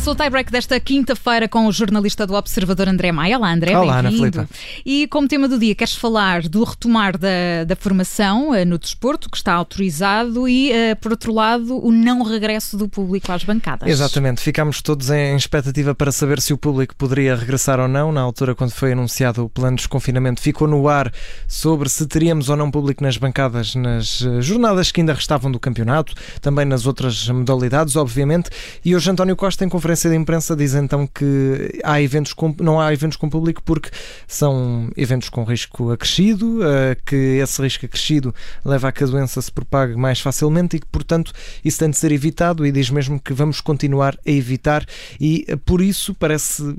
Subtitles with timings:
[0.00, 3.36] Começa o tie-break desta quinta-feira com o jornalista do Observador André Maia.
[3.36, 3.76] Olá, André.
[3.76, 4.46] Olá, Ana Filipe.
[4.82, 9.28] E como tema do dia, queres falar do retomar da, da formação uh, no desporto,
[9.28, 13.86] que está autorizado, e, uh, por outro lado, o não regresso do público às bancadas.
[13.86, 14.40] Exatamente.
[14.40, 18.10] Ficámos todos em expectativa para saber se o público poderia regressar ou não.
[18.10, 21.12] Na altura, quando foi anunciado o plano de desconfinamento, ficou no ar
[21.46, 25.60] sobre se teríamos ou não público nas bancadas nas uh, jornadas que ainda restavam do
[25.60, 28.48] campeonato, também nas outras modalidades, obviamente.
[28.82, 32.80] E hoje António Costa, em conferência de imprensa, diz então que há eventos com, não
[32.80, 33.90] há eventos com público porque
[34.26, 39.40] são eventos com risco acrescido, uh, que esse risco acrescido leva a que a doença
[39.40, 41.32] se propague mais facilmente e que, portanto,
[41.64, 44.84] isso tem de ser evitado e diz mesmo que vamos continuar a evitar
[45.20, 46.76] e uh, por isso parece uh,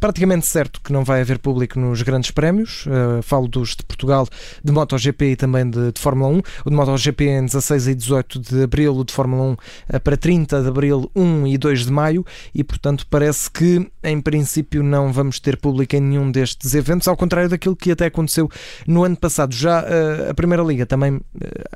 [0.00, 2.84] praticamente certo que não vai haver público nos grandes prémios.
[3.22, 4.26] falo dos de Portugal,
[4.62, 6.42] de MotoGP e também de, de Fórmula 1.
[6.64, 9.56] O de MotoGP em 16 e 18 de Abril, o de Fórmula
[9.92, 14.20] 1 para 30 de Abril, 1 e 2 de Maio e, portanto, parece que em
[14.20, 18.48] princípio não vamos ter público em nenhum destes eventos, ao contrário daquilo que até aconteceu
[18.86, 19.54] no ano passado.
[19.54, 21.22] Já uh, a Primeira Liga também, uh,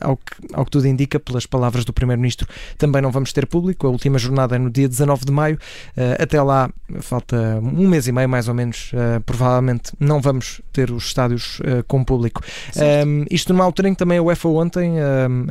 [0.01, 2.47] ao, que, ao que tudo indica, pelas palavras do Primeiro-Ministro,
[2.79, 3.87] também não vamos ter público.
[3.87, 5.59] A última jornada é no dia 19 de maio.
[5.97, 8.93] Uh, até lá falta um mês e meio, mais ou menos.
[9.25, 12.43] provavelmente não vamos ter os estádios com público.
[12.77, 14.95] Um, isto numa altura em que também a UEFA ontem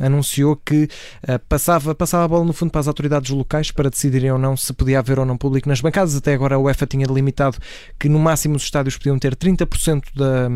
[0.02, 0.88] anunciou que
[1.48, 4.72] passava, passava a bola no fundo para as autoridades locais para decidirem ou não se
[4.72, 6.16] podia haver ou não público nas bancadas.
[6.16, 7.58] Até agora a UEFA tinha delimitado
[7.98, 10.48] que no máximo os estádios podiam ter 30% da,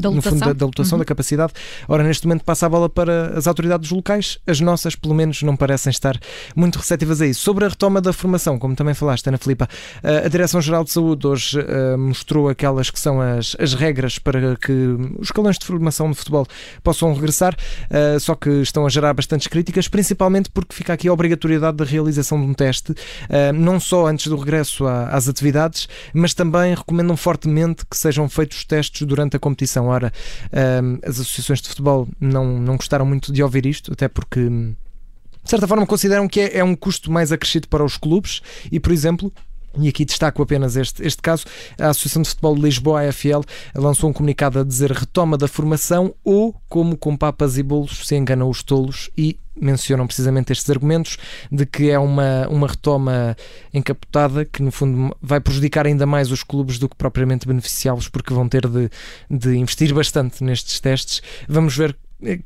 [0.00, 1.00] da lotação, fundo, da, da, lotação uhum.
[1.00, 1.52] da capacidade.
[1.88, 4.38] Ora, neste momento passa a bola para as autoridades locais.
[4.46, 6.18] As nossas, pelo menos, não parecem estar
[6.56, 7.40] muito receptivas a isso.
[7.40, 9.68] Sobre a retoma da formação, como também falaste, Ana Filipa,
[10.02, 14.72] a Direção-Geral de Saúde hoje uh, mostrou aquelas que são as, as regras para que
[15.18, 16.46] os escalões de formação de futebol
[16.82, 21.12] possam regressar, uh, só que estão a gerar bastantes críticas, principalmente porque fica aqui a
[21.12, 22.94] obrigatoriedade da realização de um teste
[23.28, 28.64] eh, não só antes do regresso às atividades, mas também recomendam fortemente que sejam feitos
[28.64, 29.86] testes durante a competição.
[29.86, 30.12] Ora,
[30.50, 35.50] eh, as associações de futebol não, não gostaram muito de ouvir isto, até porque de
[35.50, 38.92] certa forma consideram que é, é um custo mais acrescido para os clubes e, por
[38.92, 39.32] exemplo,
[39.78, 41.44] e aqui destaco apenas este, este caso.
[41.78, 43.40] A Associação de Futebol de Lisboa, AFL,
[43.74, 48.16] lançou um comunicado a dizer retoma da formação ou como com papas e bolos se
[48.16, 51.18] enganam os tolos e mencionam precisamente estes argumentos
[51.50, 53.36] de que é uma, uma retoma
[53.72, 58.32] encapotada que no fundo vai prejudicar ainda mais os clubes do que propriamente beneficiá-los porque
[58.32, 58.90] vão ter de,
[59.30, 61.22] de investir bastante nestes testes.
[61.48, 61.96] Vamos ver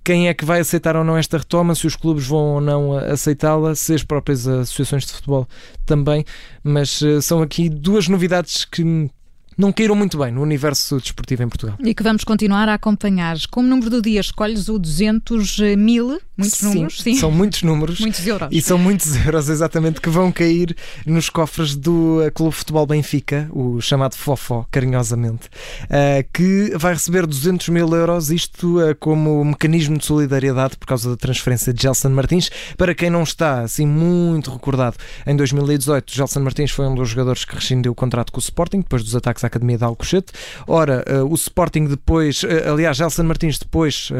[0.03, 2.97] quem é que vai aceitar ou não esta retoma, se os clubes vão ou não
[2.97, 5.49] aceitá-la, se as próprias associações de futebol
[5.85, 6.25] também,
[6.63, 9.11] mas uh, são aqui duas novidades que
[9.57, 11.77] não caíram muito bem no universo desportivo em Portugal.
[11.83, 13.37] E que vamos continuar a acompanhar.
[13.51, 17.15] Como número do dia, escolhes o 200 mil, muitos sim, números, sim.
[17.17, 18.01] São muitos números.
[18.01, 18.49] muitos euros.
[18.51, 20.77] E são muitos euros, exatamente, que vão cair
[21.07, 25.47] nos cofres do eh, Clube Futebol Benfica, o chamado Fofó, carinhosamente,
[25.85, 31.11] uh, que vai receber 200 mil euros, isto uh, como mecanismo de solidariedade por causa
[31.11, 32.51] da transferência de Gelson Martins.
[32.77, 37.45] Para quem não está assim muito recordado, em 2018, Gelson Martins foi um dos jogadores
[37.45, 40.33] que rescindiu o contrato com o Sporting, depois dos ataques Academia de Alcochete.
[40.67, 44.11] Ora, o Sporting depois, aliás, Gelson Martins depois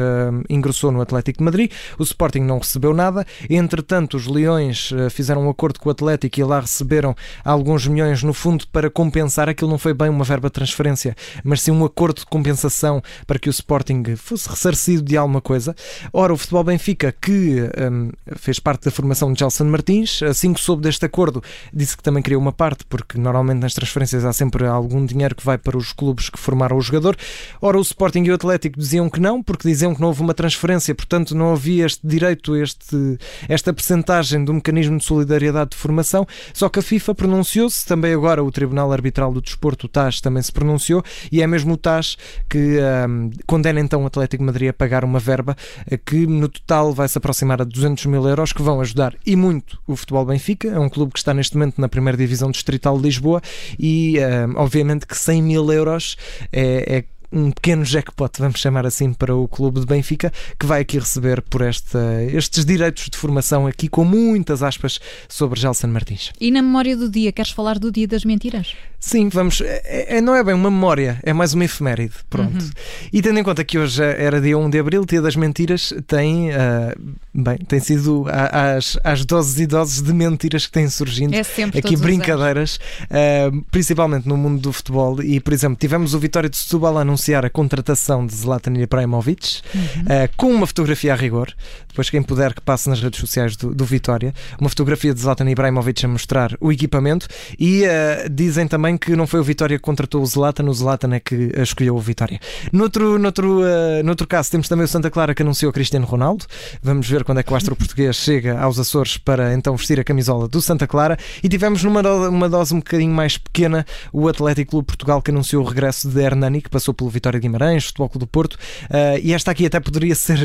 [0.49, 5.49] ingressou no Atlético de Madrid, o Sporting não recebeu nada, entretanto os Leões fizeram um
[5.49, 9.77] acordo com o Atlético e lá receberam alguns milhões no fundo para compensar, aquilo não
[9.77, 13.51] foi bem uma verba de transferência, mas sim um acordo de compensação para que o
[13.51, 15.75] Sporting fosse ressarcido de alguma coisa.
[16.11, 20.61] Ora, o Futebol Benfica, que um, fez parte da formação de Gelson Martins, assim que
[20.61, 21.43] soube deste acordo,
[21.73, 25.35] disse que também queria uma parte, porque normalmente nas transferências há sempre algum dinheiro dinheiro
[25.35, 27.17] que vai para os clubes que formaram o jogador.
[27.61, 30.33] Ora, o Sporting e o Atlético diziam que não, porque diziam que não houve uma
[30.33, 33.17] transferência, portanto não havia este direito, este,
[33.49, 36.27] esta percentagem do mecanismo de solidariedade de formação.
[36.53, 40.41] Só que a FIFA pronunciou-se, também agora o Tribunal Arbitral do Desporto, o TAS, também
[40.43, 42.17] se pronunciou, e é mesmo o TAS
[42.49, 42.77] que
[43.09, 45.55] um, condena então o Atlético de Madrid a pagar uma verba
[45.89, 49.35] eh, que no total vai se aproximar a 200 mil euros, que vão ajudar e
[49.35, 52.97] muito o Futebol Benfica, é um clube que está neste momento na primeira divisão distrital
[52.97, 53.41] de Lisboa
[53.79, 56.17] e um, obviamente que 100 mil euros
[56.51, 60.81] é, é um pequeno jackpot, vamos chamar assim, para o clube de Benfica, que vai
[60.81, 66.31] aqui receber por esta, estes direitos de formação aqui com muitas aspas sobre Gelson Martins.
[66.39, 68.75] E na memória do dia, queres falar do dia das mentiras?
[68.99, 69.61] Sim, vamos.
[69.61, 72.15] É, é, não é bem uma memória, é mais uma efeméride.
[72.29, 72.63] Pronto.
[72.63, 72.71] Uhum.
[73.13, 76.49] E tendo em conta que hoje era dia 1 de abril, dia das mentiras, tem.
[76.49, 81.35] Uh, bem, tem sido as, as doses e doses de mentiras que têm surgindo.
[81.35, 81.41] É
[81.77, 85.21] aqui brincadeiras, uh, principalmente no mundo do futebol.
[85.21, 89.61] E, por exemplo, tivemos o Vitória de Setúbal a anunciar a contratação de Zlatan Ibrahimovic
[89.73, 89.81] uhum.
[89.81, 91.51] uh, com uma fotografia a rigor.
[91.87, 95.49] Depois, quem puder que passe nas redes sociais do, do Vitória, uma fotografia de Zlatan
[95.49, 97.27] Ibrahimovic a mostrar o equipamento.
[97.59, 97.83] E
[98.29, 101.51] dizem também que não foi o Vitória que contratou o Zlatan, o Zlatan é que
[101.57, 102.39] escolheu o Vitória.
[102.71, 106.45] Noutro, noutro, uh, noutro caso, temos também o Santa Clara que anunciou Cristiano Ronaldo.
[106.83, 110.03] Vamos ver quando é que o astro português chega aos Açores para então vestir a
[110.03, 111.17] camisola do Santa Clara.
[111.43, 115.63] E tivemos numa uma dose um bocadinho mais pequena o Atlético Clube Portugal que anunciou
[115.63, 118.53] o regresso de Hernani, que passou pelo Vitória de Guimarães, Futebol Clube do Porto.
[118.53, 120.39] Uh, e esta aqui até poderia ser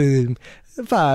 [0.88, 1.14] vá,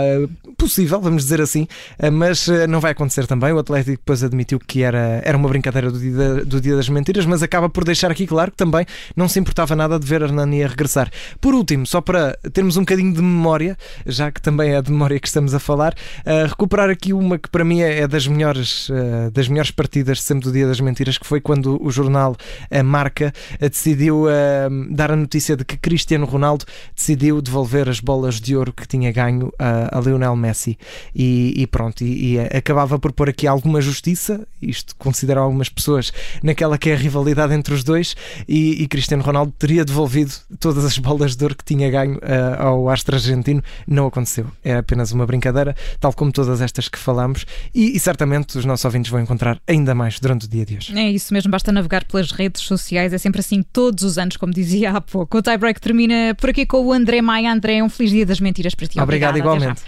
[0.57, 1.67] possível, vamos dizer assim,
[1.97, 3.51] eh, mas eh, não vai acontecer também.
[3.51, 7.25] O Atlético depois admitiu que era, era uma brincadeira do dia, do dia das mentiras,
[7.25, 8.85] mas acaba por deixar aqui claro que também
[9.15, 11.09] não se importava nada de ver Hernani regressar.
[11.41, 15.19] Por último, só para termos um bocadinho de memória, já que também é de memória
[15.19, 15.95] que estamos a falar,
[16.47, 18.89] recuperar aqui uma que para mim é, é das melhores,
[19.33, 22.35] das melhores partidas sempre do dia das mentiras, que foi quando o jornal
[22.69, 24.25] A Marca decidiu
[24.89, 29.11] dar a notícia de que Cristiano Ronaldo decidiu devolver as bolas de ouro que tinha
[29.11, 30.77] ganho a, a Lionel Messi
[31.13, 36.11] e, e pronto, e, e, acabava por pôr aqui alguma justiça, isto considera algumas pessoas,
[36.41, 38.15] naquela que é a rivalidade entre os dois
[38.47, 42.61] e, e Cristiano Ronaldo teria devolvido todas as bolas de ouro que tinha ganho uh,
[42.61, 47.45] ao astro argentino, não aconteceu, é apenas uma brincadeira, tal como todas estas que falamos
[47.73, 50.97] e, e certamente os nossos ouvintes vão encontrar ainda mais durante o dia de hoje.
[50.97, 54.53] É isso mesmo, basta navegar pelas redes sociais, é sempre assim todos os anos, como
[54.53, 55.26] dizia há pouco.
[55.29, 57.51] O tie break termina por aqui com o André Maia.
[57.51, 58.99] André, um feliz dia das mentiras para ti.
[58.99, 59.81] Obrigado igualmente.